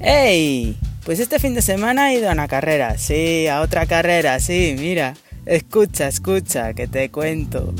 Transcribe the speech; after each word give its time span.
¡Ey! 0.00 0.76
Pues 1.04 1.20
este 1.20 1.38
fin 1.38 1.54
de 1.54 1.62
semana 1.62 2.12
he 2.12 2.18
ido 2.18 2.28
a 2.28 2.32
una 2.32 2.48
carrera, 2.48 2.98
sí, 2.98 3.46
a 3.46 3.62
otra 3.62 3.86
carrera, 3.86 4.38
sí, 4.40 4.76
mira. 4.78 5.14
Escucha, 5.46 6.08
escucha, 6.08 6.74
que 6.74 6.86
te 6.86 7.10
cuento. 7.10 7.72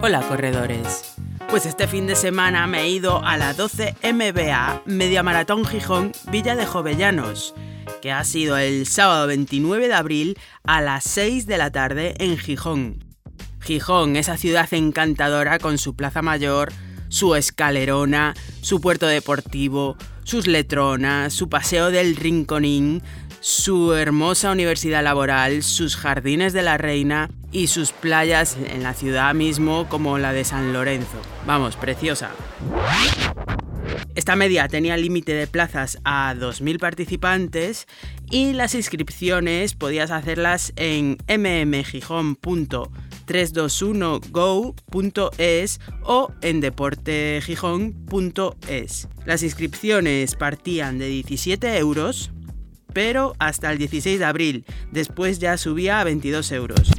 Hola 0.00 0.22
corredores. 0.22 1.14
Pues 1.50 1.66
este 1.66 1.88
fin 1.88 2.06
de 2.06 2.14
semana 2.16 2.66
me 2.66 2.82
he 2.82 2.88
ido 2.88 3.22
a 3.24 3.36
la 3.36 3.52
12 3.52 3.96
MBA 4.12 4.82
Media 4.86 5.22
Maratón 5.22 5.66
Gijón 5.66 6.12
Villa 6.30 6.56
de 6.56 6.64
Jovellanos, 6.64 7.54
que 8.00 8.12
ha 8.12 8.24
sido 8.24 8.56
el 8.56 8.86
sábado 8.86 9.26
29 9.26 9.88
de 9.88 9.94
abril 9.94 10.38
a 10.62 10.80
las 10.80 11.04
6 11.04 11.46
de 11.46 11.58
la 11.58 11.70
tarde 11.70 12.14
en 12.18 12.38
Gijón. 12.38 13.04
Gijón, 13.60 14.16
esa 14.16 14.38
ciudad 14.38 14.72
encantadora 14.72 15.58
con 15.58 15.76
su 15.76 15.94
plaza 15.96 16.22
mayor, 16.22 16.72
su 17.10 17.34
escalerona, 17.34 18.34
su 18.62 18.80
puerto 18.80 19.06
deportivo, 19.06 19.98
sus 20.24 20.46
letronas, 20.46 21.34
su 21.34 21.50
paseo 21.50 21.90
del 21.90 22.16
Rinconín, 22.16 23.02
su 23.40 23.94
hermosa 23.94 24.52
universidad 24.52 25.02
laboral, 25.02 25.62
sus 25.62 25.96
jardines 25.96 26.52
de 26.52 26.62
la 26.62 26.78
reina 26.78 27.28
y 27.52 27.66
sus 27.66 27.92
playas 27.92 28.56
en 28.56 28.82
la 28.82 28.94
ciudad 28.94 29.34
mismo 29.34 29.88
como 29.88 30.18
la 30.18 30.32
de 30.32 30.44
San 30.44 30.72
Lorenzo. 30.72 31.20
Vamos, 31.46 31.76
preciosa. 31.76 32.30
Esta 34.14 34.36
media 34.36 34.68
tenía 34.68 34.96
límite 34.96 35.32
de 35.32 35.46
plazas 35.46 35.98
a 36.04 36.34
2.000 36.34 36.78
participantes 36.78 37.86
y 38.30 38.52
las 38.52 38.74
inscripciones 38.74 39.74
podías 39.74 40.10
hacerlas 40.10 40.72
en 40.76 41.16
mmgijón.321go.es 43.30 45.80
o 46.02 46.32
en 46.42 46.60
deportegijón.es. 46.60 49.08
Las 49.24 49.42
inscripciones 49.42 50.34
partían 50.34 50.98
de 50.98 51.08
17 51.08 51.78
euros, 51.78 52.30
pero 52.92 53.34
hasta 53.38 53.72
el 53.72 53.78
16 53.78 54.18
de 54.18 54.24
abril, 54.24 54.66
después 54.90 55.38
ya 55.38 55.56
subía 55.56 56.00
a 56.00 56.04
22 56.04 56.52
euros. 56.52 56.90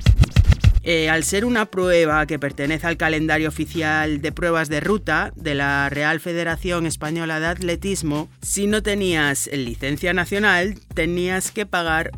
Eh, 0.83 1.11
al 1.11 1.23
ser 1.23 1.45
una 1.45 1.67
prueba 1.67 2.25
que 2.25 2.39
pertenece 2.39 2.87
al 2.87 2.97
calendario 2.97 3.49
oficial 3.49 4.19
de 4.19 4.31
pruebas 4.31 4.67
de 4.67 4.79
ruta 4.79 5.31
de 5.35 5.53
la 5.53 5.87
Real 5.89 6.19
Federación 6.19 6.87
Española 6.87 7.39
de 7.39 7.45
Atletismo, 7.45 8.29
si 8.41 8.65
no 8.65 8.81
tenías 8.81 9.47
licencia 9.53 10.11
nacional, 10.13 10.79
tenías 10.95 11.51
que 11.51 11.67
pagar 11.67 12.09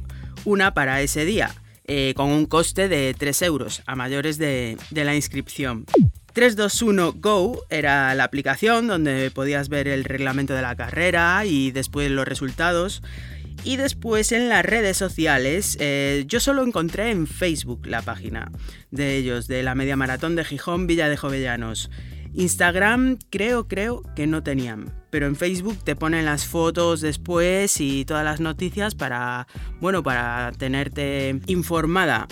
una 0.46 0.74
para 0.74 1.02
ese 1.02 1.26
día, 1.26 1.54
eh, 1.86 2.14
con 2.16 2.30
un 2.30 2.46
coste 2.46 2.88
de 2.88 3.14
3 3.18 3.42
euros 3.42 3.84
a 3.86 3.96
mayores 3.96 4.38
de, 4.38 4.78
la 4.92 5.16
inscripción. 5.16 5.86
321 6.34 7.14
Go 7.18 7.66
era 7.70 8.16
la 8.16 8.24
aplicación 8.24 8.88
donde 8.88 9.30
podías 9.32 9.70
ver 9.70 9.88
el 9.88 10.04
reglamento 10.04 10.54
de 10.54 10.62
la 10.62 10.76
carrera 10.76 11.46
y 11.46 11.72
después 11.72 12.10
los 12.10 12.28
resultados. 12.28 13.04
Y 13.66 13.78
después 13.78 14.32
en 14.32 14.50
las 14.50 14.66
redes 14.66 14.98
sociales, 14.98 15.78
eh, 15.80 16.26
yo 16.28 16.40
solo 16.40 16.64
encontré 16.64 17.12
en 17.12 17.28
Facebook 17.28 17.86
la 17.86 18.02
página 18.02 18.52
de 18.92 19.18
ellos, 19.18 19.48
de 19.48 19.64
la 19.64 19.76
media 19.76 19.96
maratón 19.96 20.36
de 20.36 20.44
Gijón 20.44 20.88
Villa 20.88 21.08
de 21.08 21.18
Jovellanos. 21.18 21.90
Instagram 22.34 23.20
creo, 23.30 23.68
creo 23.68 24.02
que 24.16 24.26
no 24.28 24.42
tenían, 24.44 24.92
pero 25.10 25.28
en 25.28 25.36
Facebook 25.36 25.84
te 25.84 25.96
ponen 25.96 26.26
las 26.26 26.46
fotos 26.46 27.02
después 27.02 27.80
y 27.80 28.06
todas 28.06 28.26
las 28.26 28.40
noticias 28.40 28.96
para, 28.96 29.48
bueno, 29.80 30.02
para 30.02 30.52
tenerte 30.52 31.40
informada. 31.48 32.28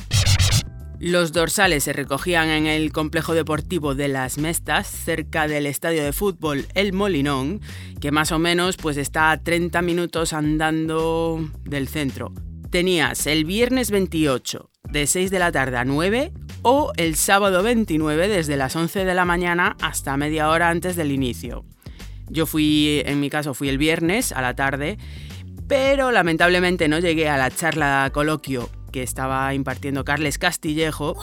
Los 1.00 1.32
dorsales 1.32 1.84
se 1.84 1.94
recogían 1.94 2.50
en 2.50 2.68
el 2.68 2.92
complejo 2.92 3.34
deportivo 3.34 3.96
de 3.96 4.08
Las 4.08 4.38
Mestas, 4.38 4.88
cerca 4.88 5.48
del 5.48 5.66
estadio 5.66 6.04
de 6.04 6.14
fútbol 6.14 6.68
El 6.76 6.94
Molinón, 6.94 7.60
que 8.00 8.12
más 8.12 8.32
o 8.32 8.38
menos 8.38 8.78
pues 8.78 8.98
está 8.98 9.32
a 9.32 9.42
30 9.42 9.82
minutos 9.82 10.32
andando 10.32 11.50
del 11.64 11.88
centro. 11.88 12.32
Tenías 12.72 13.28
el 13.28 13.44
viernes 13.44 13.92
28 13.92 14.70
de 14.92 15.06
6 15.06 15.30
de 15.30 15.40
la 15.40 15.52
tarde 15.52 15.76
a 15.76 15.84
9 15.84 16.32
o 16.62 16.94
el 16.96 17.18
sábado 17.18 17.64
29 17.64 18.30
desde 18.30 18.56
las 18.56 18.78
11 18.78 19.04
de 19.04 19.14
la 19.14 19.26
mañana 19.26 19.76
hasta 19.82 20.16
media 20.16 20.50
hora 20.50 20.70
antes 20.70 20.96
del 20.96 21.12
inicio. 21.12 21.66
Yo 22.30 22.46
fui, 22.46 23.02
en 23.06 23.20
mi 23.20 23.30
caso, 23.30 23.54
fui 23.54 23.68
el 23.68 23.78
viernes 23.78 24.32
a 24.32 24.42
la 24.42 24.56
tarde, 24.56 24.98
pero 25.68 26.12
lamentablemente 26.12 26.88
no 26.88 27.00
llegué 27.00 27.28
a 27.28 27.36
la 27.36 27.52
charla 27.52 28.10
coloquio 28.14 28.70
que 28.94 29.04
estaba 29.04 29.54
impartiendo 29.54 30.06
Carles 30.06 30.38
Castillejo, 30.38 31.18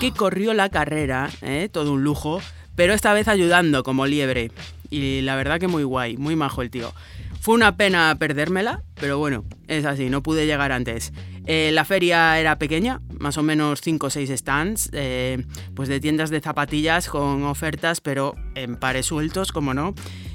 que 0.00 0.12
corrió 0.12 0.54
la 0.54 0.70
carrera, 0.70 1.28
¿eh? 1.42 1.68
todo 1.70 1.92
un 1.92 2.04
lujo, 2.04 2.40
pero 2.74 2.94
esta 2.94 3.12
vez 3.12 3.28
ayudando 3.28 3.82
como 3.82 4.06
liebre. 4.06 4.50
Y 4.88 5.20
la 5.20 5.36
verdad 5.36 5.60
que 5.60 5.68
muy 5.68 5.84
guay, 5.84 6.16
muy 6.16 6.36
majo 6.36 6.62
el 6.62 6.70
tío. 6.70 6.94
Fue 7.42 7.54
una 7.54 7.76
pena 7.76 8.16
perdérmela, 8.18 8.82
pero 8.98 9.18
bueno, 9.18 9.44
es 9.68 9.84
así, 9.84 10.10
no 10.10 10.22
pude 10.22 10.46
llegar 10.46 10.72
antes. 10.72 11.12
Eh, 11.46 11.70
la 11.72 11.84
feria 11.84 12.38
era 12.40 12.58
pequeña, 12.58 13.00
más 13.18 13.38
o 13.38 13.42
menos 13.42 13.80
5 13.80 14.06
o 14.06 14.10
6 14.10 14.30
stands, 14.36 14.90
eh, 14.92 15.44
pues 15.74 15.88
de 15.88 16.00
tiendas 16.00 16.30
de 16.30 16.40
zapatillas 16.40 17.08
con 17.08 17.44
ofertas, 17.44 18.00
pero 18.00 18.34
en 18.54 18.76
pares 18.76 19.06
sueltos, 19.06 19.52
como 19.52 19.74
no. 19.74 19.94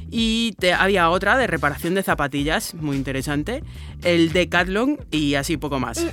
Y 0.09 0.55
había 0.77 1.09
otra 1.09 1.37
de 1.37 1.47
reparación 1.47 1.95
de 1.95 2.03
zapatillas, 2.03 2.73
muy 2.75 2.97
interesante, 2.97 3.63
el 4.03 4.31
Decathlon 4.33 4.99
y 5.09 5.35
así 5.35 5.57
poco 5.57 5.79
más. 5.79 6.05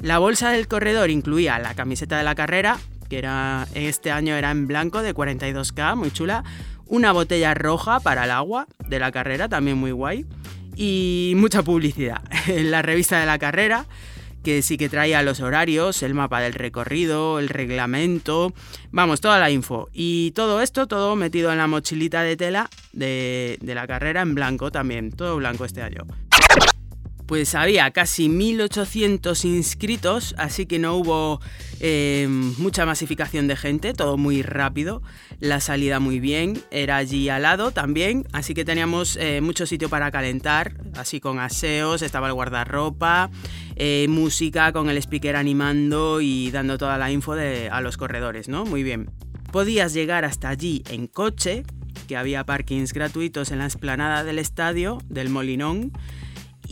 La 0.00 0.18
bolsa 0.18 0.50
del 0.50 0.68
corredor 0.68 1.10
incluía 1.10 1.58
la 1.58 1.74
camiseta 1.74 2.18
de 2.18 2.24
la 2.24 2.34
carrera, 2.34 2.78
que 3.08 3.18
era 3.18 3.66
este 3.74 4.10
año 4.10 4.34
era 4.34 4.50
en 4.50 4.66
blanco 4.66 5.02
de 5.02 5.14
42K, 5.14 5.96
muy 5.96 6.10
chula, 6.10 6.44
una 6.86 7.12
botella 7.12 7.54
roja 7.54 8.00
para 8.00 8.24
el 8.24 8.30
agua 8.30 8.66
de 8.88 8.98
la 8.98 9.12
carrera, 9.12 9.48
también 9.48 9.78
muy 9.78 9.92
guay, 9.92 10.26
y 10.76 11.34
mucha 11.36 11.62
publicidad. 11.62 12.22
la 12.46 12.82
revista 12.82 13.20
de 13.20 13.26
la 13.26 13.38
carrera, 13.38 13.86
que 14.42 14.62
sí 14.62 14.76
que 14.76 14.88
traía 14.88 15.22
los 15.22 15.40
horarios, 15.40 16.02
el 16.02 16.14
mapa 16.14 16.40
del 16.40 16.54
recorrido, 16.54 17.38
el 17.38 17.48
reglamento, 17.48 18.52
vamos, 18.90 19.20
toda 19.20 19.38
la 19.38 19.50
info. 19.50 19.88
Y 19.92 20.32
todo 20.32 20.60
esto, 20.60 20.86
todo 20.86 21.16
metido 21.16 21.52
en 21.52 21.58
la 21.58 21.66
mochilita 21.66 22.22
de 22.22 22.36
tela 22.36 22.70
de, 22.92 23.58
de 23.60 23.74
la 23.74 23.86
carrera 23.86 24.22
en 24.22 24.34
blanco 24.34 24.70
también, 24.70 25.12
todo 25.12 25.36
blanco 25.36 25.64
este 25.64 25.82
año 25.82 26.06
pues 27.32 27.54
había 27.54 27.90
casi 27.92 28.28
1.800 28.28 29.46
inscritos, 29.46 30.34
así 30.36 30.66
que 30.66 30.78
no 30.78 30.96
hubo 30.96 31.40
eh, 31.80 32.26
mucha 32.28 32.84
masificación 32.84 33.48
de 33.48 33.56
gente, 33.56 33.94
todo 33.94 34.18
muy 34.18 34.42
rápido, 34.42 35.00
la 35.40 35.60
salida 35.60 35.98
muy 35.98 36.20
bien, 36.20 36.62
era 36.70 36.98
allí 36.98 37.30
al 37.30 37.40
lado 37.40 37.70
también, 37.70 38.26
así 38.34 38.52
que 38.52 38.66
teníamos 38.66 39.16
eh, 39.16 39.40
mucho 39.40 39.64
sitio 39.64 39.88
para 39.88 40.10
calentar, 40.10 40.76
así 40.94 41.20
con 41.20 41.38
aseos, 41.38 42.02
estaba 42.02 42.26
el 42.26 42.34
guardarropa, 42.34 43.30
eh, 43.76 44.04
música 44.10 44.70
con 44.74 44.90
el 44.90 44.98
speaker 44.98 45.34
animando 45.34 46.20
y 46.20 46.50
dando 46.50 46.76
toda 46.76 46.98
la 46.98 47.10
info 47.10 47.32
a 47.32 47.80
los 47.80 47.96
corredores, 47.96 48.50
¿no? 48.50 48.66
Muy 48.66 48.82
bien. 48.82 49.10
Podías 49.52 49.94
llegar 49.94 50.26
hasta 50.26 50.50
allí 50.50 50.82
en 50.90 51.06
coche, 51.06 51.64
que 52.06 52.18
había 52.18 52.44
parkings 52.44 52.92
gratuitos 52.92 53.52
en 53.52 53.58
la 53.60 53.64
explanada 53.64 54.22
del 54.22 54.38
estadio 54.38 54.98
del 55.08 55.30
Molinón, 55.30 55.92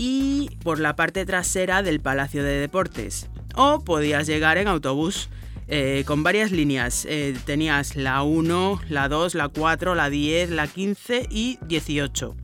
y 0.02 0.48
por 0.62 0.80
la 0.80 0.96
parte 0.96 1.26
trasera 1.26 1.82
del 1.82 2.00
Palacio 2.00 2.42
de 2.42 2.58
Deportes. 2.58 3.28
O 3.54 3.84
podías 3.84 4.26
llegar 4.26 4.56
en 4.56 4.66
autobús 4.66 5.28
eh, 5.68 6.04
con 6.06 6.22
varias 6.22 6.52
líneas. 6.52 7.04
Eh, 7.06 7.36
tenías 7.44 7.96
la 7.96 8.22
1, 8.22 8.80
la 8.88 9.08
2, 9.10 9.34
la 9.34 9.48
4, 9.48 9.94
la 9.94 10.08
10, 10.08 10.52
la 10.52 10.68
15 10.68 11.28
y 11.30 11.58
18. 11.66 12.34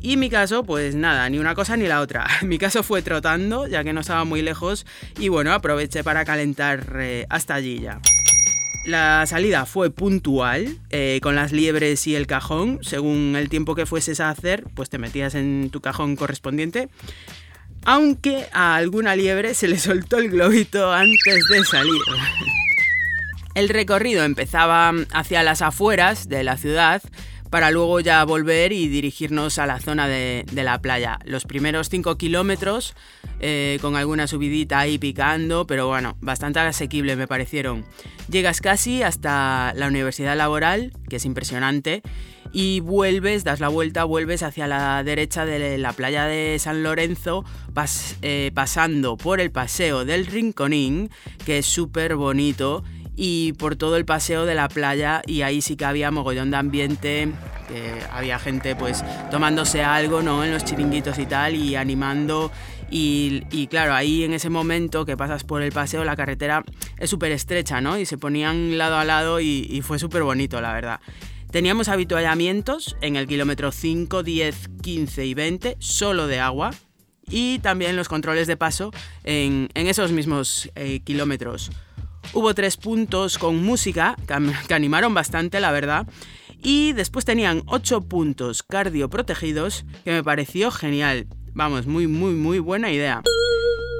Y 0.00 0.16
mi 0.16 0.30
caso, 0.30 0.64
pues 0.64 0.94
nada, 0.94 1.28
ni 1.28 1.38
una 1.38 1.54
cosa 1.54 1.76
ni 1.76 1.86
la 1.86 2.00
otra. 2.00 2.26
Mi 2.42 2.56
caso 2.56 2.82
fue 2.82 3.02
trotando, 3.02 3.66
ya 3.66 3.84
que 3.84 3.92
no 3.92 4.00
estaba 4.00 4.24
muy 4.24 4.40
lejos, 4.40 4.86
y 5.18 5.28
bueno, 5.28 5.52
aproveché 5.52 6.02
para 6.02 6.24
calentar 6.24 6.96
eh, 6.98 7.26
hasta 7.28 7.56
allí 7.56 7.80
ya. 7.80 8.00
La 8.84 9.26
salida 9.26 9.66
fue 9.66 9.90
puntual, 9.90 10.78
eh, 10.88 11.20
con 11.22 11.34
las 11.34 11.52
liebres 11.52 12.06
y 12.06 12.16
el 12.16 12.26
cajón. 12.26 12.78
Según 12.82 13.36
el 13.36 13.48
tiempo 13.48 13.74
que 13.74 13.86
fueses 13.86 14.20
a 14.20 14.30
hacer, 14.30 14.64
pues 14.74 14.88
te 14.88 14.98
metías 14.98 15.34
en 15.34 15.68
tu 15.70 15.80
cajón 15.80 16.16
correspondiente. 16.16 16.88
Aunque 17.84 18.46
a 18.52 18.76
alguna 18.76 19.16
liebre 19.16 19.54
se 19.54 19.68
le 19.68 19.78
soltó 19.78 20.18
el 20.18 20.30
globito 20.30 20.92
antes 20.92 21.44
de 21.50 21.64
salir. 21.64 22.00
El 23.54 23.68
recorrido 23.68 24.24
empezaba 24.24 24.92
hacia 25.12 25.42
las 25.42 25.60
afueras 25.60 26.28
de 26.28 26.44
la 26.44 26.56
ciudad, 26.56 27.02
para 27.50 27.72
luego 27.72 27.98
ya 28.00 28.24
volver 28.24 28.72
y 28.72 28.88
dirigirnos 28.88 29.58
a 29.58 29.66
la 29.66 29.80
zona 29.80 30.06
de, 30.08 30.44
la 30.52 30.80
playa. 30.80 31.18
Los 31.24 31.44
primeros 31.44 31.88
5 31.88 32.16
kilómetros, 32.16 32.94
eh, 33.40 33.78
con 33.82 33.96
alguna 33.96 34.28
subidita 34.28 34.78
ahí 34.78 34.98
picando, 34.98 35.66
pero 35.66 35.88
bueno, 35.88 36.16
bastante 36.20 36.60
asequible 36.60 37.16
me 37.16 37.26
parecieron. 37.26 37.84
Llegas 38.28 38.60
casi 38.60 39.02
hasta 39.02 39.72
la 39.74 39.88
Universidad 39.88 40.36
Laboral, 40.36 40.92
que 41.08 41.16
es 41.16 41.24
impresionante, 41.24 42.02
y 42.52 42.80
vuelves, 42.80 43.44
das 43.44 43.60
la 43.60 43.68
vuelta, 43.68 44.04
vuelves 44.04 44.42
hacia 44.42 44.66
la 44.66 45.02
derecha 45.04 45.44
de 45.44 45.78
la 45.78 45.92
playa 45.92 46.26
de 46.26 46.56
San 46.58 46.82
Lorenzo, 46.82 47.44
eh, 48.22 48.50
pasando 48.54 49.16
por 49.16 49.40
el 49.40 49.50
paseo 49.50 50.04
del 50.04 50.26
Rinconín, 50.26 51.10
que 51.44 51.58
es 51.58 51.66
súper 51.66 52.16
bonito 52.16 52.84
y 53.22 53.52
por 53.52 53.76
todo 53.76 53.96
el 53.96 54.06
paseo 54.06 54.46
de 54.46 54.54
la 54.54 54.66
playa 54.68 55.20
y 55.26 55.42
ahí 55.42 55.60
sí 55.60 55.76
que 55.76 55.84
había 55.84 56.10
mogollón 56.10 56.50
de 56.50 56.56
ambiente, 56.56 57.28
había 58.10 58.38
gente 58.38 58.74
pues 58.74 59.04
tomándose 59.30 59.82
algo, 59.82 60.22
¿no? 60.22 60.42
En 60.42 60.50
los 60.50 60.64
chiringuitos 60.64 61.18
y 61.18 61.26
tal 61.26 61.54
y 61.54 61.76
animando 61.76 62.50
y, 62.90 63.66
claro, 63.68 63.92
ahí 63.92 64.24
en 64.24 64.32
ese 64.32 64.48
momento 64.48 65.04
que 65.04 65.18
pasas 65.18 65.44
por 65.44 65.60
el 65.60 65.70
paseo, 65.70 66.02
la 66.02 66.16
carretera 66.16 66.64
es 66.98 67.10
súper 67.10 67.30
estrecha, 67.32 67.82
¿no? 67.82 67.98
Y 67.98 68.06
se 68.06 68.16
ponían 68.16 68.78
lado 68.78 68.96
a 68.96 69.04
lado 69.04 69.38
y, 69.38 69.82
fue 69.82 69.98
súper 69.98 70.22
bonito, 70.22 70.58
la 70.62 70.72
verdad. 70.72 71.00
Teníamos 71.50 71.88
habituallamientos 71.88 72.96
en 73.02 73.16
el 73.16 73.26
kilómetro 73.26 73.70
5, 73.70 74.22
10, 74.22 74.70
15 74.80 75.26
y 75.26 75.34
20, 75.34 75.76
solo 75.78 76.26
de 76.26 76.40
agua. 76.40 76.70
Y 77.28 77.58
también 77.58 77.96
los 77.96 78.08
controles 78.08 78.48
de 78.48 78.56
paso 78.56 78.92
en, 79.24 79.68
esos 79.74 80.10
mismos 80.10 80.70
eh, 80.74 81.00
kilómetros. 81.04 81.70
Hubo 82.32 82.54
tres 82.54 82.76
puntos 82.76 83.38
con 83.38 83.62
música 83.62 84.16
que, 84.26 84.74
animaron 84.74 85.14
bastante, 85.14 85.58
la 85.60 85.72
verdad. 85.72 86.06
Y 86.62 86.92
después 86.92 87.24
tenían 87.24 87.62
ocho 87.66 88.02
puntos 88.02 88.62
cardio 88.62 89.10
protegidos, 89.10 89.84
que 90.04 90.12
me 90.12 90.22
pareció 90.22 90.70
genial. 90.70 91.26
Vamos, 91.54 91.86
muy, 91.86 92.06
muy, 92.06 92.34
muy 92.34 92.58
buena 92.58 92.92
idea. 92.92 93.22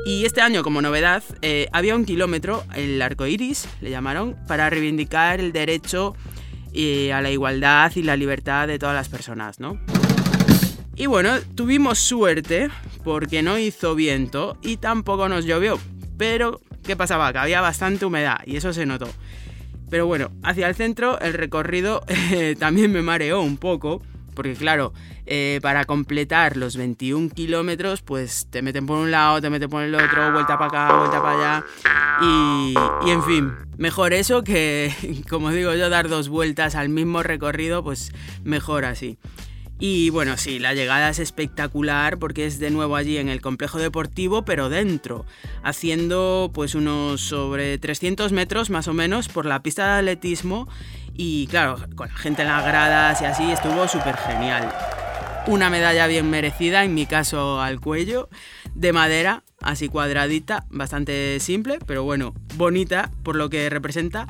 Y 0.07 0.25
este 0.25 0.41
año, 0.41 0.63
como 0.63 0.81
novedad, 0.81 1.25
eh, 1.43 1.69
había 1.73 1.97
un 1.97 2.05
kilómetro, 2.05 2.65
el 2.75 3.03
arco 3.03 3.27
iris, 3.27 3.69
le 3.81 3.91
llamaron, 3.91 4.37
para 4.47 4.71
reivindicar 4.71 5.41
el 5.41 5.53
derecho 5.53 6.15
eh, 6.73 7.13
a 7.13 7.21
la 7.21 7.31
igualdad 7.31 7.91
y 7.97 8.03
la 8.03 8.17
libertad 8.17 8.69
de 8.69 8.79
todas 8.79 8.95
las 8.95 9.09
personas, 9.09 9.59
¿no? 9.59 9.79
Y 10.95 11.07
bueno, 11.07 11.31
tuvimos 11.55 11.99
suerte 11.99 12.69
porque 13.03 13.43
no 13.43 13.59
hizo 13.59 13.95
viento 13.95 14.57
y 14.63 14.77
tampoco 14.77 15.29
nos 15.29 15.47
llovió. 15.47 15.81
Pero, 16.17 16.61
¿qué 16.91 16.97
pasaba? 16.97 17.33
Que 17.33 17.39
había 17.39 17.61
bastante 17.61 18.05
humedad 18.05 18.41
y 18.47 18.57
eso 18.57 18.73
se 18.73 18.85
notó. 18.85 19.09
Pero 19.91 20.09
bueno, 20.09 20.33
hacia 20.43 20.69
el 20.69 20.75
centro 20.75 21.21
el 21.21 21.35
recorrido 21.35 22.03
eh, 22.09 22.57
también 22.59 22.91
me 22.91 23.01
mareó 23.01 23.43
un 23.43 23.59
poco 23.59 24.03
porque 24.35 24.55
claro, 24.55 24.93
eh, 25.27 25.61
para 25.63 25.85
completar 25.85 26.57
los 26.57 26.77
21 26.77 27.31
kilómetros, 27.31 28.03
pues 28.03 28.49
te 28.51 28.61
meten 28.61 28.87
por 28.87 28.99
un 28.99 29.13
lado, 29.13 29.41
te 29.41 29.51
meten 29.51 29.71
por 29.71 29.85
el 29.85 29.95
otro, 29.95 30.33
vuelta 30.33 30.59
para 30.59 30.67
acá, 30.67 30.99
vuelta 30.99 31.23
para 31.23 31.39
allá. 31.39 31.65
Y, 32.23 32.75
y, 33.07 33.11
en 33.11 33.23
fin, 33.23 33.53
mejor 33.77 34.13
eso 34.13 34.43
que, 34.43 34.93
como 35.31 35.51
digo 35.51 35.75
yo, 35.75 35.91
dar 35.91 36.09
dos 36.09 36.29
vueltas 36.29 36.75
al 36.75 36.89
mismo 36.89 37.23
recorrido, 37.23 37.85
pues 37.85 38.13
mejor 38.43 38.85
así. 38.85 39.17
Y 39.83 40.11
bueno, 40.11 40.37
sí, 40.37 40.59
la 40.59 40.75
llegada 40.75 41.09
es 41.09 41.19
espectacular 41.19 42.19
porque 42.19 42.45
es 42.45 42.59
de 42.59 42.71
nuevo 42.71 42.97
allí 42.97 43.17
en 43.17 43.31
el 43.31 43.41
complejo 43.41 43.79
deportivo, 43.79 44.45
pero 44.45 44.69
dentro, 44.69 45.25
haciendo 45.63 46.51
pues 46.53 46.75
unos 46.75 47.23
sobre 47.23 47.79
300 47.79 48.31
metros 48.33 48.69
más 48.69 48.89
o 48.89 48.93
menos 48.93 49.29
por 49.29 49.47
la 49.47 49.63
pista 49.63 49.87
de 49.87 49.99
atletismo 50.01 50.69
y 51.15 51.47
claro, 51.47 51.79
con 51.97 52.09
la 52.09 52.15
gente 52.15 52.43
en 52.43 52.49
las 52.49 52.63
gradas 52.63 53.23
y 53.23 53.25
así 53.25 53.51
estuvo 53.51 53.89
súper 53.89 54.19
genial. 54.19 54.71
Una 55.47 55.71
medalla 55.71 56.07
bien 56.07 56.29
merecida, 56.29 56.85
en 56.85 56.93
mi 56.93 57.07
caso 57.07 57.63
al 57.63 57.81
cuello, 57.81 58.29
de 58.75 58.93
madera, 58.93 59.45
así 59.63 59.89
cuadradita, 59.89 60.67
bastante 60.69 61.41
simple, 61.41 61.79
pero 61.87 62.05
bueno, 62.05 62.35
bonita 62.57 63.11
por 63.23 63.35
lo 63.35 63.49
que 63.49 63.71
representa. 63.71 64.27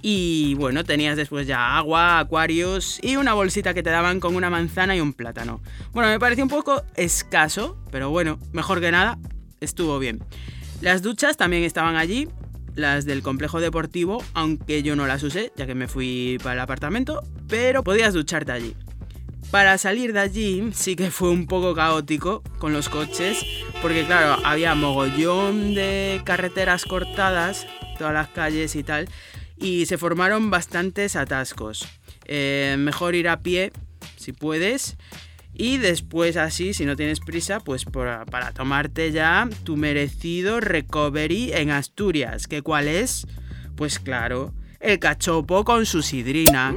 Y 0.00 0.54
bueno, 0.54 0.84
tenías 0.84 1.16
después 1.16 1.46
ya 1.46 1.76
agua, 1.76 2.20
acuarios 2.20 3.00
y 3.02 3.16
una 3.16 3.34
bolsita 3.34 3.74
que 3.74 3.82
te 3.82 3.90
daban 3.90 4.20
con 4.20 4.36
una 4.36 4.48
manzana 4.48 4.96
y 4.96 5.00
un 5.00 5.12
plátano. 5.12 5.60
Bueno, 5.92 6.08
me 6.08 6.20
pareció 6.20 6.44
un 6.44 6.50
poco 6.50 6.82
escaso, 6.94 7.76
pero 7.90 8.10
bueno, 8.10 8.38
mejor 8.52 8.80
que 8.80 8.92
nada, 8.92 9.18
estuvo 9.60 9.98
bien. 9.98 10.22
Las 10.80 11.02
duchas 11.02 11.36
también 11.36 11.64
estaban 11.64 11.96
allí, 11.96 12.28
las 12.76 13.04
del 13.04 13.22
complejo 13.22 13.60
deportivo, 13.60 14.22
aunque 14.34 14.84
yo 14.84 14.94
no 14.94 15.06
las 15.06 15.22
usé, 15.24 15.52
ya 15.56 15.66
que 15.66 15.74
me 15.74 15.88
fui 15.88 16.38
para 16.42 16.54
el 16.54 16.60
apartamento, 16.60 17.22
pero 17.48 17.82
podías 17.82 18.14
ducharte 18.14 18.52
allí. 18.52 18.76
Para 19.50 19.78
salir 19.78 20.12
de 20.12 20.20
allí 20.20 20.70
sí 20.74 20.94
que 20.94 21.10
fue 21.10 21.30
un 21.30 21.46
poco 21.46 21.74
caótico 21.74 22.42
con 22.58 22.72
los 22.72 22.88
coches, 22.88 23.44
porque 23.80 24.04
claro, 24.04 24.40
había 24.44 24.74
mogollón 24.74 25.74
de 25.74 26.20
carreteras 26.24 26.84
cortadas, 26.84 27.66
todas 27.98 28.12
las 28.12 28.28
calles 28.28 28.76
y 28.76 28.84
tal, 28.84 29.08
y 29.60 29.86
se 29.86 29.98
formaron 29.98 30.50
bastantes 30.50 31.16
atascos. 31.16 31.86
Eh, 32.26 32.76
mejor 32.78 33.14
ir 33.14 33.28
a 33.28 33.40
pie, 33.40 33.72
si 34.16 34.32
puedes, 34.32 34.96
y 35.54 35.78
después 35.78 36.36
así, 36.36 36.72
si 36.72 36.84
no 36.84 36.94
tienes 36.94 37.18
prisa, 37.20 37.58
pues 37.58 37.84
para 37.84 38.52
tomarte 38.52 39.10
ya 39.10 39.48
tu 39.64 39.76
merecido 39.76 40.60
recovery 40.60 41.52
en 41.52 41.70
Asturias. 41.70 42.46
¿Que 42.46 42.62
cuál 42.62 42.86
es? 42.86 43.26
Pues 43.74 43.98
claro, 43.98 44.54
el 44.78 45.00
cachopo 45.00 45.64
con 45.64 45.84
su 45.84 46.02
sidrina. 46.02 46.74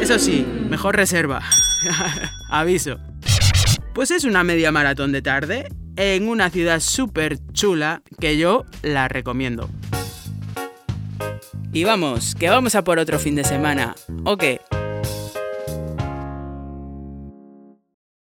Eso 0.00 0.18
sí, 0.18 0.46
mejor 0.68 0.96
reserva. 0.96 1.42
Aviso. 2.50 2.98
Pues 3.94 4.10
es 4.10 4.24
una 4.24 4.44
media 4.44 4.72
maratón 4.72 5.10
de 5.10 5.22
tarde 5.22 5.68
en 5.96 6.28
una 6.28 6.50
ciudad 6.50 6.80
súper 6.80 7.38
chula 7.52 8.02
que 8.20 8.36
yo 8.36 8.64
la 8.82 9.08
recomiendo. 9.08 9.70
Y 11.72 11.84
vamos, 11.84 12.34
que 12.34 12.48
vamos 12.48 12.74
a 12.74 12.82
por 12.82 12.98
otro 12.98 13.18
fin 13.18 13.34
de 13.34 13.44
semana. 13.44 13.94
¿O 14.24 14.36
qué? 14.36 14.60